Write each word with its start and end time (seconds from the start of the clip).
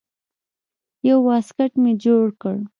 يو 1.07 1.17
واسکټ 1.27 1.71
مې 1.81 1.91
جوړ 2.03 2.25
کړ. 2.41 2.55